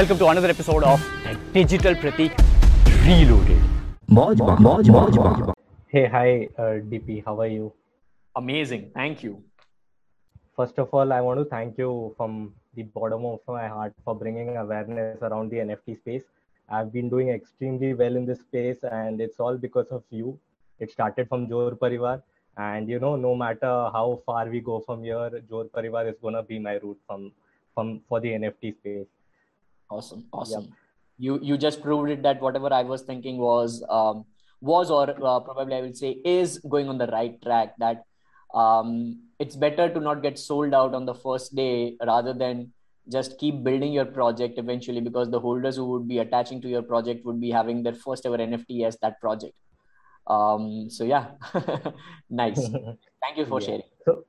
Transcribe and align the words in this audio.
Welcome 0.00 0.18
to 0.20 0.28
another 0.28 0.48
episode 0.48 0.82
of 0.82 0.98
Digital 1.52 1.94
Pratik 1.94 2.32
Reloaded. 3.06 3.60
Hey, 5.88 6.06
hi, 6.06 6.48
uh, 6.56 6.78
DP. 6.92 7.22
How 7.22 7.38
are 7.38 7.46
you? 7.46 7.70
Amazing. 8.34 8.92
Thank 8.94 9.22
you. 9.22 9.44
First 10.56 10.78
of 10.78 10.88
all, 10.94 11.12
I 11.12 11.20
want 11.20 11.38
to 11.40 11.44
thank 11.44 11.76
you 11.76 12.14
from 12.16 12.54
the 12.76 12.84
bottom 12.84 13.26
of 13.26 13.40
my 13.46 13.68
heart 13.68 13.92
for 14.02 14.14
bringing 14.14 14.56
awareness 14.56 15.18
around 15.20 15.50
the 15.50 15.58
NFT 15.58 15.98
space. 15.98 16.24
I've 16.70 16.90
been 16.94 17.10
doing 17.10 17.28
extremely 17.28 17.92
well 17.92 18.16
in 18.16 18.24
this 18.24 18.40
space, 18.40 18.78
and 18.90 19.20
it's 19.20 19.38
all 19.38 19.58
because 19.58 19.88
of 19.88 20.02
you. 20.08 20.38
It 20.78 20.90
started 20.90 21.28
from 21.28 21.46
Jor 21.46 21.72
Parivar, 21.72 22.22
and 22.56 22.88
you 22.88 23.00
know, 23.00 23.16
no 23.16 23.36
matter 23.36 23.76
how 23.98 24.22
far 24.24 24.48
we 24.48 24.60
go 24.60 24.80
from 24.80 25.04
here, 25.04 25.30
Jor 25.46 25.64
Parivar 25.66 26.08
is 26.08 26.16
gonna 26.22 26.42
be 26.42 26.58
my 26.58 26.76
root 26.76 26.98
from 27.06 27.32
from 27.74 28.00
for 28.08 28.18
the 28.20 28.30
NFT 28.30 28.76
space. 28.76 29.19
Awesome, 29.90 30.24
awesome. 30.32 30.64
Yep. 30.64 30.72
You 31.18 31.38
you 31.42 31.58
just 31.58 31.82
proved 31.82 32.10
it 32.10 32.22
that 32.22 32.40
whatever 32.40 32.72
I 32.72 32.82
was 32.82 33.02
thinking 33.02 33.38
was 33.38 33.84
um, 33.88 34.24
was 34.60 34.90
or 34.90 35.10
uh, 35.10 35.40
probably 35.40 35.74
I 35.76 35.80
will 35.82 35.92
say 35.92 36.10
is 36.24 36.58
going 36.58 36.88
on 36.88 36.98
the 36.98 37.08
right 37.08 37.40
track. 37.42 37.74
That 37.78 38.04
um, 38.54 39.20
it's 39.38 39.56
better 39.56 39.92
to 39.92 40.00
not 40.00 40.22
get 40.22 40.38
sold 40.38 40.74
out 40.74 40.94
on 40.94 41.06
the 41.06 41.14
first 41.14 41.54
day 41.54 41.96
rather 42.06 42.32
than 42.32 42.72
just 43.10 43.38
keep 43.38 43.62
building 43.64 43.92
your 43.92 44.04
project 44.04 44.58
eventually 44.58 45.00
because 45.00 45.30
the 45.30 45.40
holders 45.40 45.76
who 45.76 45.86
would 45.86 46.06
be 46.06 46.18
attaching 46.18 46.60
to 46.60 46.68
your 46.68 46.82
project 46.82 47.24
would 47.24 47.40
be 47.40 47.50
having 47.50 47.82
their 47.82 47.94
first 47.94 48.26
ever 48.26 48.38
nft 48.38 48.86
as 48.86 48.98
that 48.98 49.20
project 49.20 49.54
um, 50.26 50.88
so 50.88 51.04
yeah 51.04 51.30
nice 52.30 52.68
thank 53.22 53.36
you 53.36 53.46
for 53.46 53.60
yeah. 53.60 53.66
sharing 53.66 53.82
so 54.04 54.24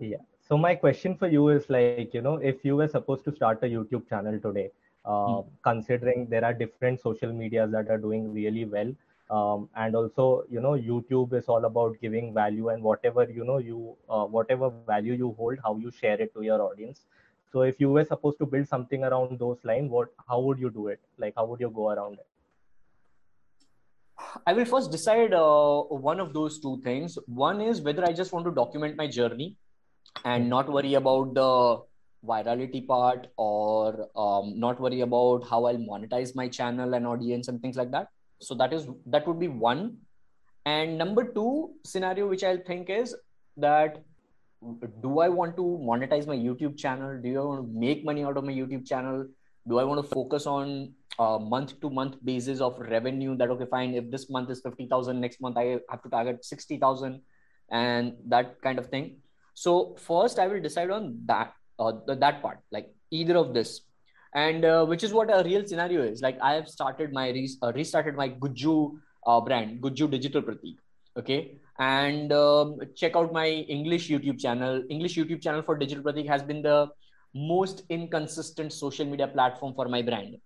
yeah 0.00 0.16
so 0.48 0.58
my 0.58 0.74
question 0.74 1.16
for 1.16 1.28
you 1.28 1.48
is 1.48 1.70
like 1.70 2.12
you 2.12 2.20
know 2.20 2.36
if 2.36 2.64
you 2.64 2.76
were 2.76 2.88
supposed 2.88 3.24
to 3.24 3.32
start 3.32 3.58
a 3.62 3.66
youtube 3.66 4.08
channel 4.08 4.38
today 4.40 4.70
uh, 5.08 5.40
hmm. 5.42 5.48
considering 5.62 6.26
there 6.28 6.44
are 6.44 6.54
different 6.54 7.00
social 7.00 7.32
medias 7.32 7.72
that 7.72 7.88
are 7.90 7.98
doing 7.98 8.32
really 8.32 8.64
well 8.64 8.92
um, 9.30 9.68
and 9.76 9.96
also 9.96 10.44
you 10.50 10.60
know 10.60 10.72
youtube 10.72 11.32
is 11.32 11.46
all 11.46 11.64
about 11.64 11.96
giving 12.00 12.32
value 12.32 12.68
and 12.68 12.82
whatever 12.82 13.24
you 13.24 13.44
know 13.44 13.58
you 13.58 13.96
uh, 14.08 14.24
whatever 14.24 14.70
value 14.86 15.14
you 15.14 15.34
hold 15.38 15.58
how 15.64 15.76
you 15.76 15.90
share 15.90 16.20
it 16.20 16.32
to 16.34 16.42
your 16.42 16.60
audience 16.62 17.06
so 17.52 17.62
if 17.62 17.80
you 17.80 17.90
were 17.90 18.04
supposed 18.04 18.38
to 18.38 18.46
build 18.46 18.68
something 18.68 19.04
around 19.04 19.38
those 19.38 19.58
lines 19.64 19.90
what 19.90 20.08
how 20.28 20.40
would 20.40 20.58
you 20.58 20.70
do 20.70 20.88
it 20.88 21.00
like 21.18 21.34
how 21.36 21.44
would 21.44 21.60
you 21.60 21.70
go 21.70 21.90
around 21.90 22.14
it 22.14 22.26
i 24.46 24.52
will 24.52 24.64
first 24.64 24.90
decide 24.90 25.32
uh, 25.32 25.80
one 26.10 26.20
of 26.20 26.32
those 26.34 26.60
two 26.60 26.80
things 26.84 27.18
one 27.26 27.60
is 27.60 27.80
whether 27.80 28.04
i 28.04 28.12
just 28.12 28.32
want 28.32 28.44
to 28.44 28.52
document 28.62 28.96
my 28.96 29.06
journey 29.06 29.54
and 30.24 30.44
hmm. 30.44 30.48
not 30.50 30.72
worry 30.78 30.94
about 30.94 31.34
the 31.34 31.87
virality 32.26 32.86
part 32.86 33.28
or 33.36 34.08
um, 34.16 34.58
not 34.58 34.80
worry 34.80 35.00
about 35.00 35.48
how 35.48 35.64
i'll 35.66 35.76
monetize 35.76 36.34
my 36.34 36.48
channel 36.48 36.94
and 36.94 37.06
audience 37.06 37.48
and 37.48 37.60
things 37.62 37.76
like 37.76 37.90
that. 37.92 38.08
So 38.40 38.54
that 38.54 38.72
is 38.72 38.86
that 39.06 39.26
would 39.26 39.38
be 39.38 39.48
one. 39.48 39.98
And 40.66 40.98
number 40.98 41.24
two 41.24 41.74
scenario 41.84 42.28
which 42.28 42.44
i'll 42.44 42.62
think 42.66 42.90
is 42.90 43.14
that 43.56 44.02
do 45.02 45.20
i 45.20 45.28
want 45.28 45.56
to 45.56 45.62
monetize 45.62 46.26
my 46.26 46.36
youtube 46.36 46.76
channel? 46.76 47.20
Do 47.22 47.40
i 47.40 47.44
want 47.44 47.66
to 47.66 47.78
make 47.78 48.04
money 48.04 48.24
out 48.24 48.36
of 48.36 48.44
my 48.44 48.52
youtube 48.52 48.86
channel? 48.86 49.26
Do 49.68 49.78
i 49.78 49.84
want 49.84 50.02
to 50.02 50.08
focus 50.08 50.46
on 50.46 50.92
a 51.18 51.38
month 51.38 51.80
to 51.80 51.90
month 51.90 52.16
basis 52.24 52.60
of 52.60 52.78
revenue 52.78 53.36
that 53.36 53.50
okay 53.50 53.66
fine 53.70 53.94
if 53.94 54.10
this 54.10 54.30
month 54.30 54.50
is 54.50 54.60
50000 54.60 55.20
next 55.20 55.40
month 55.40 55.56
i 55.56 55.80
have 55.90 56.02
to 56.02 56.08
target 56.08 56.44
60000 56.44 57.20
and 57.70 58.14
that 58.26 58.60
kind 58.62 58.78
of 58.78 58.86
thing. 58.86 59.16
So 59.54 59.96
first 59.98 60.38
i 60.38 60.46
will 60.46 60.60
decide 60.60 60.90
on 60.90 61.20
that 61.26 61.52
uh, 61.78 61.92
that 62.06 62.42
part 62.42 62.58
like 62.70 62.90
either 63.10 63.36
of 63.36 63.54
this. 63.54 63.80
And 64.34 64.64
uh, 64.64 64.84
which 64.84 65.02
is 65.04 65.12
what 65.12 65.30
a 65.34 65.42
real 65.42 65.66
scenario 65.66 66.02
is. 66.02 66.20
Like 66.20 66.38
i 66.40 66.52
have 66.52 66.68
started 66.68 67.12
my 67.12 67.30
re- 67.30 67.58
uh, 67.62 67.72
restarted 67.74 68.14
my 68.14 68.28
gujju 68.28 68.98
uh, 69.26 69.40
brand 69.40 69.80
gujju 69.82 70.10
digital 70.10 70.42
pratik 70.42 70.76
okay? 71.16 71.58
And 71.78 72.32
um, 72.32 72.78
check 72.94 73.16
out 73.16 73.32
my 73.32 73.48
english 73.48 74.08
youtube 74.08 74.38
channel. 74.38 74.82
English 74.90 75.16
youtube 75.16 75.42
channel 75.42 75.62
for 75.62 75.76
digital 75.76 76.04
pratik 76.04 76.28
has 76.28 76.42
been 76.42 76.62
the 76.62 76.88
most 77.34 77.82
inconsistent 77.88 78.72
social 78.72 79.06
media 79.06 79.28
platform 79.28 79.74
for 79.74 79.88
my 79.88 80.02
brand 80.02 80.36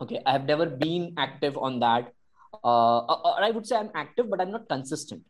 okay? 0.00 0.20
I 0.26 0.32
have 0.32 0.44
never 0.44 0.66
been 0.66 1.14
active 1.16 1.56
on 1.56 1.80
that. 1.80 2.12
Uh, 2.64 2.98
or 3.00 3.42
i 3.42 3.50
would 3.50 3.66
say 3.66 3.76
i'm 3.76 3.90
active 3.94 4.28
but 4.28 4.40
i'm 4.40 4.50
not 4.50 4.68
consistent. 4.68 5.22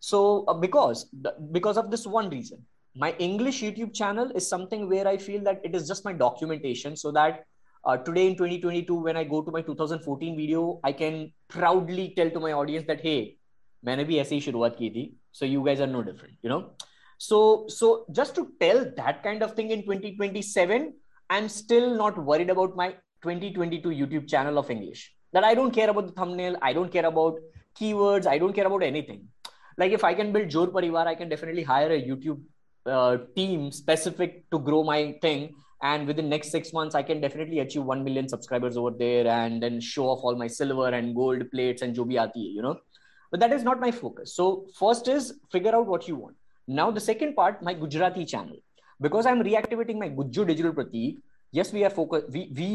So 0.00 0.44
uh, 0.48 0.54
because 0.54 1.06
because 1.52 1.78
of 1.78 1.90
this 1.90 2.06
one 2.06 2.28
reason 2.30 2.66
my 2.95 3.11
english 3.19 3.61
youtube 3.61 3.93
channel 3.93 4.31
is 4.35 4.47
something 4.47 4.89
where 4.89 5.07
i 5.07 5.17
feel 5.17 5.41
that 5.41 5.61
it 5.63 5.73
is 5.73 5.87
just 5.87 6.03
my 6.03 6.11
documentation 6.11 6.95
so 6.95 7.11
that 7.11 7.45
uh, 7.85 7.97
today 7.97 8.27
in 8.27 8.33
2022 8.35 8.93
when 8.95 9.15
i 9.15 9.23
go 9.23 9.41
to 9.41 9.51
my 9.51 9.61
2014 9.61 10.35
video 10.35 10.79
i 10.83 10.91
can 10.91 11.31
proudly 11.47 12.13
tell 12.17 12.29
to 12.29 12.39
my 12.39 12.51
audience 12.51 12.85
that 12.87 13.01
hey 13.01 13.37
मैंने 13.85 14.03
भी 14.05 14.17
ऐसे 14.19 14.35
ही 14.35 14.41
शुरुआत 14.41 14.75
की 14.79 14.89
थी 14.95 15.03
so 15.37 15.47
you 15.51 15.61
guys 15.65 15.79
are 15.83 15.87
no 15.91 16.01
different 16.07 16.33
you 16.45 16.49
know 16.51 16.59
so 17.17 17.37
so 17.75 17.87
just 18.19 18.35
to 18.35 18.43
tell 18.63 18.83
that 18.97 19.23
kind 19.23 19.43
of 19.45 19.53
thing 19.59 19.71
in 19.75 19.83
2027 19.87 20.91
i'm 21.29 21.47
still 21.55 21.87
not 22.01 22.17
worried 22.29 22.51
about 22.53 22.75
my 22.81 22.87
2022 23.25 23.93
youtube 24.01 24.27
channel 24.33 24.61
of 24.61 24.69
english 24.75 25.03
that 25.33 25.47
i 25.49 25.53
don't 25.59 25.75
care 25.79 25.89
about 25.93 26.07
the 26.07 26.15
thumbnail 26.19 26.57
i 26.69 26.73
don't 26.73 26.91
care 26.95 27.05
about 27.11 27.39
keywords 27.79 28.27
i 28.33 28.37
don't 28.37 28.53
care 28.59 28.67
about 28.71 28.83
anything 28.83 29.21
like 29.83 29.97
if 29.99 30.03
i 30.03 30.13
can 30.21 30.33
build 30.37 30.49
jor 30.55 30.67
parivar 30.77 31.05
i 31.13 31.15
can 31.21 31.33
definitely 31.35 31.65
hire 31.71 31.91
a 31.97 32.01
youtube 32.09 32.41
uh, 32.86 33.18
team 33.34 33.70
specific 33.70 34.48
to 34.50 34.58
grow 34.58 34.82
my 34.82 35.16
thing. 35.22 35.54
And 35.82 36.06
within 36.06 36.30
next 36.30 36.50
six 36.50 36.72
months 36.72 36.94
i 36.94 37.02
can 37.02 37.20
definitely 37.20 37.58
achieve 37.58 37.84
1 37.84 38.02
million 38.02 38.28
subscribers 38.28 38.78
over 38.78 38.92
there 38.98 39.26
and 39.26 39.62
then 39.62 39.78
show 39.78 40.06
off 40.08 40.20
all 40.24 40.34
my 40.34 40.46
silver 40.46 40.88
and 40.88 41.14
gold 41.14 41.42
plates 41.50 41.82
and 41.82 41.94
jo 41.94 42.06
bhi 42.06 42.16
aati 42.22 42.44
you 42.58 42.62
know. 42.62 42.76
But 43.30 43.40
that 43.40 43.52
is 43.52 43.62
not 43.62 43.78
my 43.78 43.90
focus. 43.90 44.34
So 44.34 44.66
first 44.78 45.08
is 45.16 45.34
figure 45.52 45.74
out 45.76 45.86
what 45.86 46.08
you 46.08 46.16
want. 46.16 46.36
Now 46.66 46.90
the 46.90 47.04
second 47.08 47.36
part 47.36 47.62
my 47.62 47.74
gujarati 47.74 48.24
channel. 48.24 48.56
Because 49.06 49.26
i'm 49.26 49.42
reactivating 49.50 49.98
my 50.04 50.08
gujju 50.18 50.46
digital 50.50 50.72
pratik 50.78 51.18
yes 51.52 51.72
we 51.72 51.84
are 51.88 51.90
focused 51.90 52.30
we 52.36 52.44
we 52.60 52.68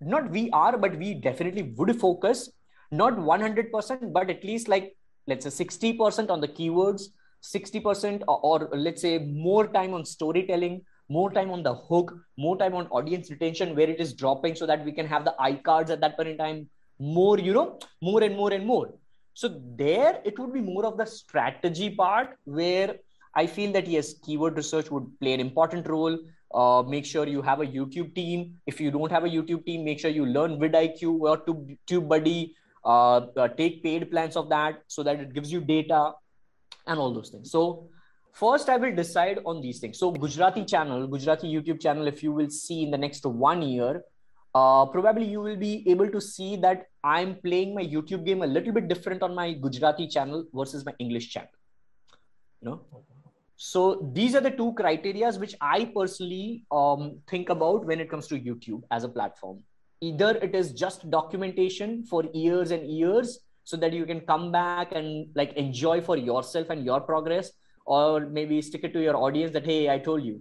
not 0.00 0.30
we 0.30 0.48
are 0.50 0.76
but 0.76 0.96
we 1.02 1.14
definitely 1.26 1.64
would 1.80 1.92
focus 2.00 2.50
not 2.90 3.16
100% 3.16 4.12
but 4.12 4.30
at 4.30 4.44
least 4.44 4.68
like 4.68 4.96
let's 5.26 5.44
say 5.44 5.64
60% 5.64 6.30
on 6.30 6.40
the 6.40 6.48
keywords 6.48 7.08
60% 7.54 8.22
or, 8.28 8.40
or 8.42 8.68
let's 8.72 9.02
say 9.02 9.18
more 9.18 9.66
time 9.68 9.94
on 9.94 10.04
storytelling 10.04 10.82
more 11.08 11.30
time 11.30 11.50
on 11.50 11.62
the 11.62 11.72
hook 11.72 12.12
more 12.36 12.56
time 12.56 12.74
on 12.74 12.86
audience 12.88 13.30
retention 13.30 13.76
where 13.76 13.88
it 13.88 14.00
is 14.00 14.12
dropping 14.12 14.54
so 14.54 14.66
that 14.66 14.84
we 14.84 14.92
can 14.92 15.06
have 15.06 15.24
the 15.24 15.34
iCards 15.40 15.90
at 15.90 16.00
that 16.00 16.16
point 16.16 16.28
in 16.28 16.36
time 16.36 16.68
more 16.98 17.38
you 17.38 17.52
know 17.52 17.78
more 18.02 18.22
and 18.22 18.36
more 18.36 18.52
and 18.52 18.66
more. 18.66 18.92
So 19.34 19.60
there 19.76 20.20
it 20.24 20.38
would 20.38 20.52
be 20.52 20.60
more 20.60 20.86
of 20.86 20.96
the 20.96 21.06
strategy 21.06 21.90
part 21.90 22.38
where 22.44 22.96
i 23.34 23.46
feel 23.46 23.70
that 23.72 23.86
yes 23.86 24.14
keyword 24.24 24.56
research 24.56 24.90
would 24.90 25.06
play 25.20 25.34
an 25.34 25.40
important 25.40 25.86
role. 25.88 26.18
Uh, 26.54 26.82
make 26.82 27.04
sure 27.04 27.26
you 27.26 27.42
have 27.42 27.60
a 27.60 27.66
youtube 27.66 28.14
team. 28.14 28.54
If 28.66 28.80
you 28.80 28.90
don't 28.90 29.12
have 29.12 29.24
a 29.24 29.28
youtube 29.28 29.64
team 29.66 29.84
make 29.84 30.00
sure 30.00 30.10
you 30.10 30.26
learn 30.26 30.58
vidiq 30.58 31.02
or 31.02 31.38
Tube 31.38 31.76
TubeBuddy 31.86 32.52
uh, 32.84 33.16
uh, 33.36 33.48
take 33.48 33.82
paid 33.82 34.10
plans 34.10 34.36
of 34.36 34.48
that 34.48 34.82
so 34.86 35.02
that 35.02 35.20
it 35.20 35.34
gives 35.34 35.52
you 35.52 35.60
data 35.60 36.12
and 36.86 36.98
all 36.98 37.12
those 37.12 37.30
things. 37.30 37.50
So 37.50 37.88
first 38.32 38.68
I 38.68 38.76
will 38.76 38.94
decide 38.94 39.40
on 39.44 39.60
these 39.60 39.78
things. 39.80 39.98
So 39.98 40.10
Gujarati 40.10 40.64
channel, 40.64 41.06
Gujarati 41.06 41.52
YouTube 41.52 41.80
channel, 41.80 42.06
if 42.06 42.22
you 42.22 42.32
will 42.32 42.50
see 42.50 42.82
in 42.82 42.90
the 42.90 42.98
next 42.98 43.24
one 43.24 43.62
year, 43.62 44.02
uh, 44.54 44.86
probably 44.86 45.26
you 45.26 45.40
will 45.40 45.56
be 45.56 45.84
able 45.88 46.10
to 46.10 46.20
see 46.20 46.56
that 46.56 46.86
I'm 47.04 47.36
playing 47.44 47.74
my 47.74 47.82
YouTube 47.82 48.24
game 48.24 48.42
a 48.42 48.46
little 48.46 48.72
bit 48.72 48.88
different 48.88 49.22
on 49.22 49.34
my 49.34 49.52
Gujarati 49.52 50.08
channel 50.08 50.46
versus 50.54 50.84
my 50.84 50.94
English 50.98 51.30
channel. 51.30 51.50
You 52.62 52.70
know, 52.70 52.80
so 53.56 54.10
these 54.12 54.34
are 54.34 54.40
the 54.40 54.50
two 54.50 54.72
criterias 54.72 55.38
which 55.38 55.54
I 55.60 55.86
personally 55.94 56.64
um, 56.70 57.18
think 57.26 57.48
about 57.48 57.84
when 57.86 58.00
it 58.00 58.10
comes 58.10 58.26
to 58.28 58.38
YouTube 58.38 58.82
as 58.90 59.04
a 59.04 59.08
platform. 59.08 59.62
Either 60.02 60.36
it 60.36 60.54
is 60.54 60.72
just 60.72 61.10
documentation 61.10 62.04
for 62.04 62.24
years 62.34 62.70
and 62.70 62.86
years, 62.86 63.40
so 63.66 63.76
that 63.76 63.92
you 63.92 64.06
can 64.06 64.20
come 64.32 64.50
back 64.56 64.92
and 64.92 65.28
like 65.34 65.52
enjoy 65.64 66.00
for 66.00 66.16
yourself 66.16 66.70
and 66.70 66.84
your 66.90 67.00
progress 67.00 67.52
or 67.84 68.20
maybe 68.20 68.60
stick 68.62 68.84
it 68.88 68.92
to 68.92 69.02
your 69.06 69.16
audience 69.28 69.52
that 69.56 69.66
hey 69.72 69.80
i 69.94 69.98
told 69.98 70.22
you 70.24 70.36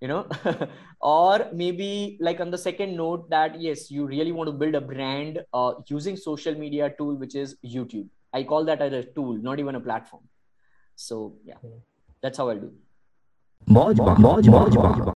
you 0.00 0.08
know? 0.08 0.26
Or 1.00 1.48
maybe 1.52 2.18
like 2.20 2.40
on 2.40 2.50
the 2.50 2.58
second 2.58 2.96
note 2.96 3.28
that 3.30 3.60
yes 3.60 3.90
you 3.90 4.06
really 4.06 4.32
want 4.32 4.48
to 4.48 4.52
build 4.52 4.74
a 4.74 4.80
brand 4.80 5.40
uh, 5.52 5.72
using 5.86 6.16
social 6.16 6.54
media 6.54 6.92
tool 6.98 7.14
which 7.22 7.34
is 7.34 7.56
youtube. 7.64 8.08
I 8.32 8.42
call 8.42 8.64
that 8.64 8.82
as 8.82 8.92
a 8.92 9.02
tool 9.02 9.34
not 9.48 9.60
even 9.60 9.74
a 9.74 9.80
platform. 9.80 10.22
So 10.96 11.36
yeah. 11.44 11.60
That's 12.22 12.38
how 12.38 12.48
i'll 12.50 12.62
do 12.66 12.72